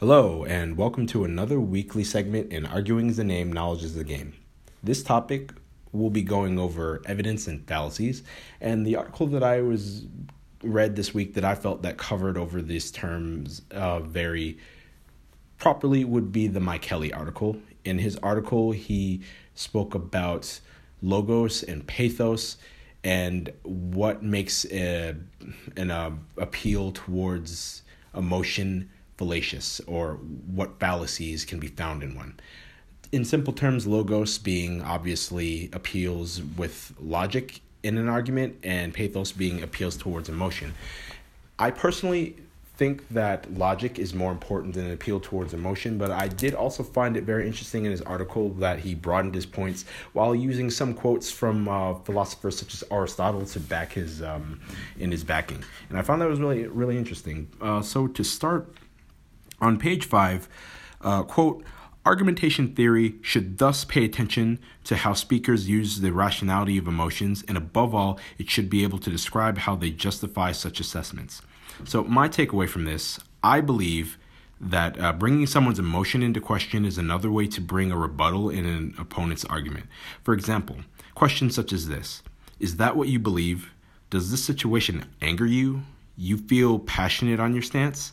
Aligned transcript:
Hello, 0.00 0.46
and 0.46 0.78
welcome 0.78 1.06
to 1.08 1.24
another 1.24 1.60
weekly 1.60 2.04
segment 2.04 2.50
in 2.54 2.64
Arguing 2.64 3.10
is 3.10 3.18
the 3.18 3.24
Name, 3.24 3.52
Knowledge 3.52 3.84
is 3.84 3.94
the 3.94 4.02
Game. 4.02 4.32
This 4.82 5.02
topic 5.02 5.52
will 5.92 6.08
be 6.08 6.22
going 6.22 6.58
over 6.58 7.02
evidence 7.04 7.46
and 7.46 7.68
fallacies, 7.68 8.22
and 8.62 8.86
the 8.86 8.96
article 8.96 9.26
that 9.26 9.42
I 9.42 9.60
was 9.60 10.06
read 10.62 10.96
this 10.96 11.12
week 11.12 11.34
that 11.34 11.44
I 11.44 11.54
felt 11.54 11.82
that 11.82 11.98
covered 11.98 12.38
over 12.38 12.62
these 12.62 12.90
terms 12.90 13.60
uh, 13.72 14.00
very 14.00 14.56
properly 15.58 16.02
would 16.06 16.32
be 16.32 16.46
the 16.46 16.60
Micheli 16.60 17.14
article. 17.14 17.58
In 17.84 17.98
his 17.98 18.16
article, 18.22 18.72
he 18.72 19.20
spoke 19.54 19.94
about 19.94 20.60
logos 21.02 21.62
and 21.62 21.86
pathos 21.86 22.56
and 23.04 23.52
what 23.64 24.22
makes 24.22 24.64
a, 24.72 25.14
an 25.76 25.90
uh, 25.90 26.12
appeal 26.38 26.90
towards 26.90 27.82
emotion 28.14 28.88
fallacious 29.20 29.82
or 29.86 30.14
what 30.54 30.80
fallacies 30.80 31.44
can 31.44 31.60
be 31.60 31.66
found 31.66 32.02
in 32.02 32.14
one. 32.16 32.32
In 33.12 33.22
simple 33.22 33.52
terms, 33.52 33.86
logos 33.86 34.38
being 34.38 34.80
obviously 34.80 35.68
appeals 35.74 36.40
with 36.56 36.94
logic 36.98 37.60
in 37.82 37.98
an 37.98 38.08
argument 38.08 38.56
and 38.62 38.94
pathos 38.94 39.30
being 39.30 39.62
appeals 39.62 39.98
towards 39.98 40.30
emotion. 40.30 40.72
I 41.58 41.70
personally 41.70 42.36
think 42.80 43.06
that 43.10 43.52
logic 43.58 43.98
is 43.98 44.14
more 44.14 44.32
important 44.32 44.72
than 44.72 44.86
an 44.86 44.92
appeal 44.92 45.20
towards 45.20 45.52
emotion, 45.52 45.98
but 45.98 46.10
I 46.10 46.28
did 46.28 46.54
also 46.54 46.82
find 46.82 47.14
it 47.14 47.24
very 47.24 47.46
interesting 47.46 47.84
in 47.84 47.90
his 47.90 48.00
article 48.00 48.48
that 48.54 48.78
he 48.78 48.94
broadened 48.94 49.34
his 49.34 49.44
points 49.44 49.84
while 50.14 50.34
using 50.34 50.70
some 50.70 50.94
quotes 50.94 51.30
from 51.30 51.68
uh, 51.68 51.92
philosophers 52.06 52.58
such 52.58 52.72
as 52.72 52.82
Aristotle 52.90 53.44
to 53.44 53.60
back 53.60 53.92
his 53.92 54.22
um, 54.22 54.62
in 54.98 55.10
his 55.10 55.24
backing, 55.24 55.62
and 55.90 55.98
I 55.98 56.02
found 56.02 56.22
that 56.22 56.28
was 56.28 56.40
really 56.40 56.66
really 56.68 56.96
interesting. 56.96 57.48
Uh, 57.60 57.82
so 57.82 58.06
to 58.06 58.24
start 58.24 58.72
on 59.60 59.78
page 59.78 60.06
five, 60.06 60.48
uh, 61.00 61.22
quote. 61.22 61.64
Argumentation 62.06 62.74
theory 62.74 63.16
should 63.20 63.58
thus 63.58 63.84
pay 63.84 64.06
attention 64.06 64.58
to 64.84 64.96
how 64.96 65.12
speakers 65.12 65.68
use 65.68 66.00
the 66.00 66.12
rationality 66.12 66.78
of 66.78 66.88
emotions, 66.88 67.44
and 67.46 67.58
above 67.58 67.94
all, 67.94 68.18
it 68.38 68.48
should 68.48 68.70
be 68.70 68.82
able 68.82 68.98
to 68.98 69.10
describe 69.10 69.58
how 69.58 69.76
they 69.76 69.90
justify 69.90 70.50
such 70.50 70.80
assessments. 70.80 71.42
So, 71.84 72.02
my 72.04 72.26
takeaway 72.26 72.66
from 72.66 72.86
this 72.86 73.20
I 73.42 73.60
believe 73.60 74.18
that 74.60 75.00
uh, 75.00 75.12
bringing 75.12 75.46
someone's 75.46 75.78
emotion 75.78 76.22
into 76.22 76.40
question 76.40 76.84
is 76.84 76.98
another 76.98 77.30
way 77.30 77.46
to 77.46 77.60
bring 77.60 77.90
a 77.90 77.96
rebuttal 77.96 78.50
in 78.50 78.66
an 78.66 78.94
opponent's 78.98 79.44
argument. 79.46 79.86
For 80.22 80.34
example, 80.34 80.76
questions 81.14 81.54
such 81.54 81.72
as 81.72 81.88
this 81.88 82.22
Is 82.58 82.76
that 82.76 82.96
what 82.96 83.08
you 83.08 83.18
believe? 83.18 83.72
Does 84.10 84.30
this 84.30 84.44
situation 84.44 85.04
anger 85.22 85.46
you? 85.46 85.82
You 86.16 86.36
feel 86.36 86.78
passionate 86.78 87.40
on 87.40 87.54
your 87.54 87.62
stance? 87.62 88.12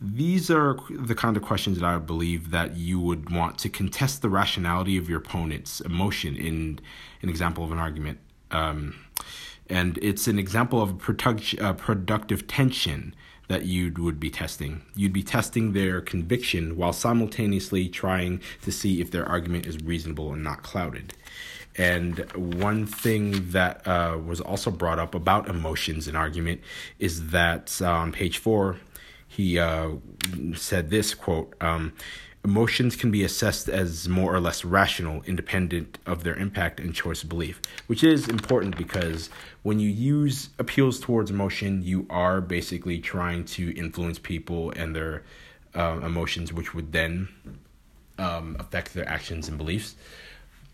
These 0.00 0.50
are 0.50 0.78
the 0.88 1.14
kind 1.14 1.36
of 1.36 1.42
questions 1.42 1.78
that 1.78 1.86
I 1.86 1.98
believe 1.98 2.50
that 2.50 2.76
you 2.76 2.98
would 3.00 3.28
want 3.28 3.58
to 3.58 3.68
contest 3.68 4.22
the 4.22 4.30
rationality 4.30 4.96
of 4.96 5.10
your 5.10 5.18
opponent's 5.18 5.80
emotion 5.80 6.36
in 6.36 6.80
an 7.20 7.28
example 7.28 7.64
of 7.64 7.72
an 7.72 7.78
argument. 7.78 8.18
Um, 8.50 8.94
and 9.68 9.98
it's 9.98 10.26
an 10.26 10.38
example 10.38 10.80
of 10.82 10.98
product, 10.98 11.54
uh, 11.60 11.74
productive 11.74 12.46
tension 12.46 13.14
that 13.48 13.66
you 13.66 13.92
would 13.98 14.18
be 14.18 14.30
testing. 14.30 14.80
You'd 14.96 15.12
be 15.12 15.22
testing 15.22 15.72
their 15.72 16.00
conviction 16.00 16.76
while 16.76 16.92
simultaneously 16.92 17.88
trying 17.88 18.40
to 18.62 18.72
see 18.72 19.00
if 19.00 19.10
their 19.10 19.26
argument 19.26 19.66
is 19.66 19.76
reasonable 19.78 20.32
and 20.32 20.42
not 20.42 20.62
clouded. 20.62 21.14
And 21.76 22.18
one 22.34 22.86
thing 22.86 23.50
that 23.50 23.86
uh, 23.86 24.18
was 24.24 24.40
also 24.40 24.70
brought 24.70 24.98
up 24.98 25.14
about 25.14 25.48
emotions 25.48 26.08
in 26.08 26.16
argument 26.16 26.62
is 26.98 27.30
that 27.30 27.76
uh, 27.80 27.90
on 27.90 28.12
page 28.12 28.38
four, 28.38 28.78
he 29.30 29.58
uh, 29.60 29.92
said 30.54 30.90
this 30.90 31.14
quote. 31.14 31.54
Um, 31.60 31.92
Emotions 32.42 32.96
can 32.96 33.10
be 33.10 33.22
assessed 33.22 33.68
as 33.68 34.08
more 34.08 34.34
or 34.34 34.40
less 34.40 34.64
rational, 34.64 35.22
independent 35.24 35.98
of 36.06 36.24
their 36.24 36.34
impact 36.36 36.80
and 36.80 36.94
choice 36.94 37.22
of 37.22 37.28
belief, 37.28 37.60
which 37.86 38.02
is 38.02 38.28
important 38.28 38.78
because 38.78 39.28
when 39.62 39.78
you 39.78 39.90
use 39.90 40.48
appeals 40.58 40.98
towards 40.98 41.30
emotion, 41.30 41.82
you 41.82 42.06
are 42.08 42.40
basically 42.40 42.98
trying 42.98 43.44
to 43.44 43.76
influence 43.76 44.18
people 44.18 44.70
and 44.74 44.96
their 44.96 45.22
uh, 45.74 46.00
emotions, 46.02 46.50
which 46.50 46.74
would 46.74 46.92
then 46.92 47.28
um, 48.18 48.56
affect 48.58 48.94
their 48.94 49.06
actions 49.06 49.46
and 49.46 49.58
beliefs. 49.58 49.94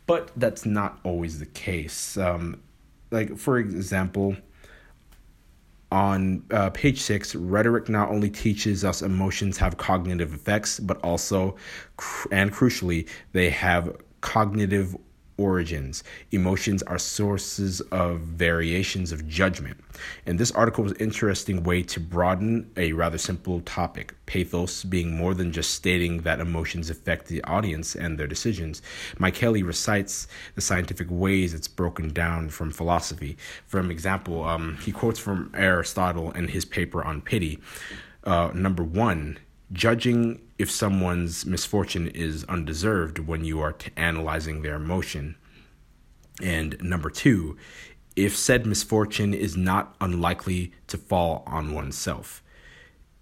But 0.07 0.31
that's 0.37 0.65
not 0.65 1.01
always 1.03 1.41
the 1.41 1.47
case. 1.47 2.17
Um, 2.17 2.63
like, 3.11 3.37
for 3.37 3.59
example, 3.59 4.37
on 5.93 6.43
uh, 6.51 6.71
page 6.71 7.01
six, 7.01 7.35
rhetoric 7.35 7.89
not 7.89 8.09
only 8.11 8.31
teaches 8.31 8.85
us 8.85 9.03
emotions 9.03 9.57
have 9.59 9.77
cognitive 9.77 10.35
effects, 10.35 10.81
but 10.81 10.99
also, 11.03 11.57
and 12.33 12.53
crucially, 12.53 13.09
they 13.33 13.51
have 13.51 13.97
cognitive 14.21 14.97
origins. 15.39 16.03
Emotions 16.33 16.83
are 16.85 16.99
sources 16.99 17.81
of 17.93 18.21
variations 18.21 19.13
of 19.13 19.29
judgment. 19.29 19.79
And 20.27 20.39
this 20.39 20.53
article 20.53 20.85
was 20.85 20.93
an 20.93 20.99
interesting 20.99 21.63
way 21.63 21.83
to 21.85 22.01
broaden 22.01 22.71
a 22.77 22.93
rather 22.93 23.19
simple 23.19 23.61
topic, 23.61 24.15
pathos 24.27 24.85
being 24.85 25.17
more 25.17 25.35
than 25.35 25.53
just 25.53 25.75
stating 25.75 26.23
that 26.23 26.41
emotions 26.41 26.91
affect 26.91 27.29
the 27.29 27.43
audience 27.45 27.95
and 27.95 28.19
their 28.19 28.27
decisions. 28.27 28.83
Micheli 29.19 29.65
recites 29.65 30.27
the 30.55 30.61
scientific 30.61 31.09
ways 31.11 31.55
it's 31.55 31.69
broken 31.69 32.13
down 32.13 32.49
from 32.49 32.71
philosophy. 32.71 33.37
For 33.67 33.81
example, 33.91 34.45
um, 34.45 34.79
he 34.83 34.93
quotes 34.93 35.19
from 35.19 35.51
Aristotle 35.55 36.31
in 36.33 36.49
his 36.49 36.65
paper 36.65 37.05
on 37.05 37.21
pity. 37.21 37.59
Uh, 38.25 38.51
number 38.55 38.83
one, 38.83 39.39
judging 39.73 40.41
if 40.59 40.71
someone's 40.71 41.45
misfortune 41.45 42.09
is 42.09 42.45
undeserved 42.45 43.19
when 43.19 43.45
you 43.45 43.61
are 43.61 43.73
t- 43.73 43.91
analyzing 43.97 44.63
their 44.63 44.77
emotion. 44.77 45.37
And 46.43 46.77
number 46.83 47.11
two, 47.11 47.57
if 48.15 48.37
said 48.37 48.67
misfortune 48.67 49.35
is 49.35 49.57
not 49.57 49.95
unlikely 50.01 50.73
to 50.87 50.97
fall 50.97 51.43
on 51.47 51.75
oneself. 51.75 52.43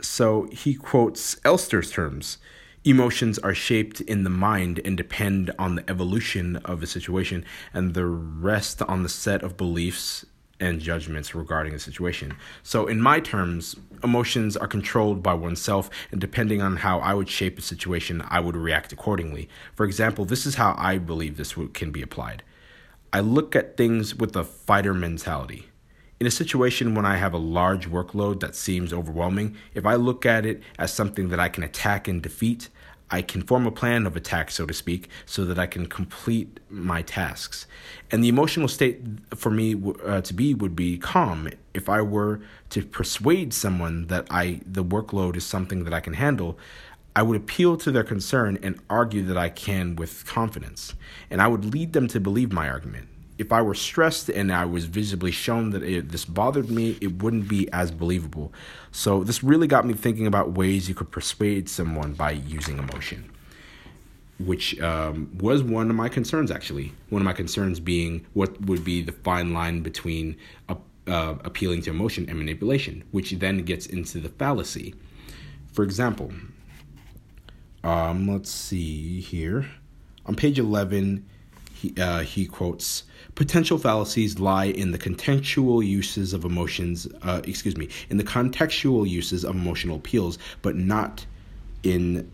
So 0.00 0.48
he 0.52 0.74
quotes 0.74 1.36
Elster's 1.44 1.90
terms 1.90 2.38
emotions 2.84 3.38
are 3.38 3.54
shaped 3.54 4.02
in 4.02 4.24
the 4.24 4.30
mind 4.30 4.78
and 4.84 4.96
depend 4.96 5.50
on 5.58 5.74
the 5.74 5.90
evolution 5.90 6.56
of 6.56 6.82
a 6.82 6.86
situation, 6.86 7.44
and 7.72 7.94
the 7.94 8.04
rest 8.04 8.82
on 8.82 9.02
the 9.02 9.08
set 9.08 9.42
of 9.42 9.56
beliefs 9.56 10.26
and 10.64 10.80
judgments 10.80 11.34
regarding 11.34 11.74
a 11.74 11.78
situation. 11.78 12.36
So, 12.62 12.86
in 12.86 13.00
my 13.00 13.20
terms, 13.20 13.76
emotions 14.02 14.56
are 14.56 14.66
controlled 14.66 15.22
by 15.22 15.34
oneself, 15.34 15.90
and 16.10 16.20
depending 16.20 16.62
on 16.62 16.76
how 16.76 16.98
I 17.00 17.14
would 17.14 17.28
shape 17.28 17.58
a 17.58 17.62
situation, 17.62 18.24
I 18.28 18.40
would 18.40 18.56
react 18.56 18.92
accordingly. 18.92 19.48
For 19.74 19.84
example, 19.84 20.24
this 20.24 20.46
is 20.46 20.56
how 20.56 20.74
I 20.78 20.98
believe 20.98 21.36
this 21.36 21.54
can 21.72 21.90
be 21.90 22.02
applied. 22.02 22.42
I 23.12 23.20
look 23.20 23.54
at 23.54 23.76
things 23.76 24.14
with 24.14 24.34
a 24.34 24.44
fighter 24.44 24.92
mentality. 24.92 25.68
In 26.20 26.26
a 26.26 26.30
situation 26.30 26.94
when 26.94 27.04
I 27.04 27.16
have 27.16 27.34
a 27.34 27.38
large 27.38 27.88
workload 27.88 28.40
that 28.40 28.56
seems 28.56 28.92
overwhelming, 28.92 29.56
if 29.74 29.84
I 29.84 29.94
look 29.94 30.24
at 30.24 30.46
it 30.46 30.62
as 30.78 30.92
something 30.92 31.28
that 31.28 31.40
I 31.40 31.48
can 31.48 31.62
attack 31.62 32.08
and 32.08 32.22
defeat, 32.22 32.70
I 33.14 33.22
can 33.22 33.42
form 33.42 33.64
a 33.64 33.70
plan 33.70 34.06
of 34.06 34.16
attack, 34.16 34.50
so 34.50 34.66
to 34.66 34.74
speak, 34.74 35.08
so 35.24 35.44
that 35.44 35.56
I 35.56 35.66
can 35.66 35.86
complete 35.86 36.58
my 36.68 37.00
tasks. 37.02 37.68
And 38.10 38.24
the 38.24 38.28
emotional 38.28 38.66
state 38.66 39.02
for 39.36 39.50
me 39.50 39.80
uh, 40.04 40.20
to 40.22 40.34
be 40.34 40.52
would 40.52 40.74
be 40.74 40.98
calm. 40.98 41.48
If 41.74 41.88
I 41.88 42.00
were 42.02 42.40
to 42.70 42.84
persuade 42.84 43.54
someone 43.54 44.08
that 44.08 44.26
I 44.30 44.62
the 44.66 44.84
workload 44.84 45.36
is 45.36 45.46
something 45.46 45.84
that 45.84 45.94
I 45.94 46.00
can 46.00 46.14
handle, 46.14 46.58
I 47.14 47.22
would 47.22 47.36
appeal 47.36 47.76
to 47.76 47.92
their 47.92 48.02
concern 48.02 48.58
and 48.64 48.80
argue 48.90 49.22
that 49.26 49.38
I 49.46 49.48
can 49.48 49.94
with 49.94 50.26
confidence. 50.26 50.94
And 51.30 51.40
I 51.40 51.46
would 51.46 51.64
lead 51.64 51.92
them 51.92 52.08
to 52.08 52.18
believe 52.18 52.50
my 52.50 52.68
argument 52.68 53.08
if 53.38 53.52
I 53.52 53.62
were 53.62 53.74
stressed 53.74 54.28
and 54.28 54.52
I 54.52 54.64
was 54.64 54.84
visibly 54.84 55.30
shown 55.30 55.70
that 55.70 55.82
it, 55.82 56.10
this 56.10 56.24
bothered 56.24 56.70
me, 56.70 56.96
it 57.00 57.22
wouldn't 57.22 57.48
be 57.48 57.70
as 57.72 57.90
believable. 57.90 58.52
So, 58.92 59.24
this 59.24 59.42
really 59.42 59.66
got 59.66 59.86
me 59.86 59.94
thinking 59.94 60.26
about 60.26 60.52
ways 60.52 60.88
you 60.88 60.94
could 60.94 61.10
persuade 61.10 61.68
someone 61.68 62.12
by 62.12 62.32
using 62.32 62.78
emotion, 62.78 63.30
which 64.38 64.80
um, 64.80 65.30
was 65.38 65.62
one 65.62 65.90
of 65.90 65.96
my 65.96 66.08
concerns, 66.08 66.50
actually. 66.50 66.92
One 67.10 67.22
of 67.22 67.26
my 67.26 67.32
concerns 67.32 67.80
being 67.80 68.24
what 68.34 68.60
would 68.62 68.84
be 68.84 69.02
the 69.02 69.12
fine 69.12 69.52
line 69.52 69.80
between 69.80 70.36
uh, 70.68 70.76
appealing 71.44 71.82
to 71.82 71.90
emotion 71.90 72.26
and 72.28 72.38
manipulation, 72.38 73.04
which 73.10 73.32
then 73.32 73.58
gets 73.64 73.86
into 73.86 74.20
the 74.20 74.28
fallacy. 74.28 74.94
For 75.72 75.82
example, 75.82 76.32
um, 77.82 78.28
let's 78.28 78.50
see 78.50 79.20
here. 79.20 79.66
On 80.26 80.34
page 80.34 80.58
11, 80.58 81.26
he, 81.84 82.00
uh, 82.00 82.20
he 82.20 82.46
quotes 82.46 83.04
potential 83.34 83.78
fallacies 83.78 84.38
lie 84.38 84.66
in 84.66 84.92
the 84.92 84.98
contextual 84.98 85.84
uses 85.84 86.32
of 86.32 86.44
emotions 86.44 87.06
uh, 87.22 87.40
excuse 87.44 87.76
me 87.76 87.88
in 88.10 88.16
the 88.16 88.24
contextual 88.24 89.08
uses 89.08 89.44
of 89.44 89.54
emotional 89.54 89.96
appeals 89.96 90.38
but 90.62 90.76
not 90.76 91.26
in 91.82 92.30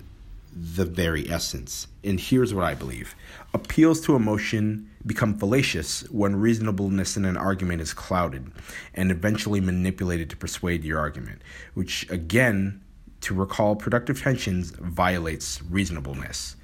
the 0.53 0.85
very 0.85 1.31
essence 1.31 1.87
and 2.05 2.21
here's 2.21 2.53
what 2.53 2.65
i 2.65 2.75
believe 2.75 3.15
appeals 3.55 4.01
to 4.01 4.15
emotion 4.17 4.89
become 5.07 5.37
fallacious 5.39 6.03
when 6.11 6.37
reasonableness 6.37 7.17
in 7.17 7.25
an 7.25 7.37
argument 7.37 7.81
is 7.81 7.95
clouded 7.95 8.51
and 8.95 9.11
eventually 9.11 9.61
manipulated 9.61 10.29
to 10.29 10.37
persuade 10.37 10.85
your 10.85 10.99
argument 10.99 11.41
which 11.75 12.09
again 12.11 12.81
to 13.21 13.35
recall 13.35 13.77
productive 13.77 14.21
tensions 14.21 14.71
violates 14.71 15.63
reasonableness. 15.71 16.57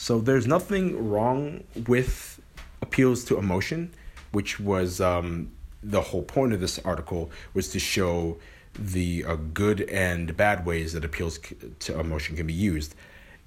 So 0.00 0.18
there's 0.18 0.46
nothing 0.46 1.10
wrong 1.10 1.62
with 1.86 2.40
appeals 2.80 3.22
to 3.24 3.36
emotion, 3.36 3.92
which 4.32 4.58
was 4.58 4.98
um, 4.98 5.52
the 5.82 6.00
whole 6.00 6.22
point 6.22 6.54
of 6.54 6.60
this 6.60 6.78
article 6.78 7.30
was 7.52 7.68
to 7.72 7.78
show 7.78 8.38
the 8.72 9.26
uh, 9.26 9.34
good 9.52 9.82
and 9.82 10.34
bad 10.34 10.64
ways 10.64 10.94
that 10.94 11.04
appeals 11.04 11.38
to 11.80 12.00
emotion 12.00 12.34
can 12.34 12.46
be 12.46 12.54
used. 12.54 12.94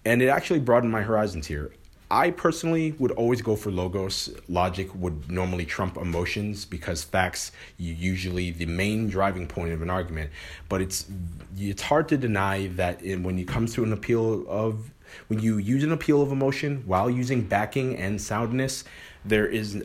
And 0.06 0.22
it 0.22 0.28
actually 0.28 0.60
broadened 0.60 0.92
my 0.92 1.02
horizons 1.02 1.48
here. 1.48 1.72
I 2.12 2.30
personally 2.30 2.92
would 3.00 3.12
always 3.14 3.42
go 3.42 3.56
for 3.56 3.72
logos. 3.72 4.30
Logic 4.48 4.94
would 4.94 5.32
normally 5.32 5.66
trump 5.66 5.98
emotions 5.98 6.66
because 6.66 7.04
facts 7.04 7.52
usually 7.80 8.52
the 8.52 8.68
main 8.68 9.10
driving 9.10 9.48
point 9.48 9.74
of 9.74 9.82
an 9.82 9.90
argument. 9.90 10.30
But 10.70 10.82
it's 10.82 11.08
it's 11.58 11.82
hard 11.82 12.08
to 12.10 12.18
deny 12.18 12.68
that 12.76 13.02
when 13.02 13.40
it 13.40 13.48
comes 13.48 13.74
to 13.74 13.84
an 13.84 13.92
appeal 13.92 14.48
of 14.48 14.92
when 15.28 15.40
you 15.40 15.58
use 15.58 15.84
an 15.84 15.92
appeal 15.92 16.22
of 16.22 16.32
emotion 16.32 16.84
while 16.86 17.10
using 17.10 17.42
backing 17.42 17.96
and 17.96 18.22
soundness, 18.22 18.84
there 19.26 19.48
is 19.48 19.84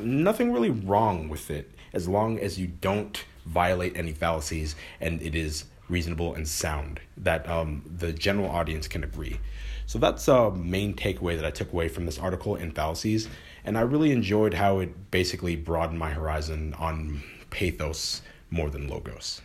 nothing 0.00 0.52
really 0.52 0.70
wrong 0.70 1.28
with 1.28 1.50
it 1.50 1.70
as 1.92 2.08
long 2.08 2.38
as 2.38 2.58
you 2.58 2.66
don't 2.66 3.24
violate 3.46 3.96
any 3.96 4.12
fallacies 4.12 4.76
and 5.00 5.20
it 5.22 5.34
is 5.34 5.64
reasonable 5.88 6.34
and 6.34 6.46
sound 6.46 7.00
that 7.16 7.48
um, 7.48 7.82
the 7.98 8.12
general 8.12 8.48
audience 8.48 8.86
can 8.88 9.02
agree. 9.04 9.38
So 9.86 9.98
that's 9.98 10.28
a 10.28 10.52
main 10.52 10.94
takeaway 10.94 11.34
that 11.34 11.44
I 11.44 11.50
took 11.50 11.72
away 11.72 11.88
from 11.88 12.06
this 12.06 12.18
article 12.18 12.54
in 12.54 12.70
fallacies, 12.70 13.28
and 13.64 13.76
I 13.76 13.80
really 13.80 14.12
enjoyed 14.12 14.54
how 14.54 14.78
it 14.78 15.10
basically 15.10 15.56
broadened 15.56 15.98
my 15.98 16.10
horizon 16.10 16.74
on 16.78 17.22
pathos 17.50 18.22
more 18.50 18.70
than 18.70 18.86
logos. 18.86 19.42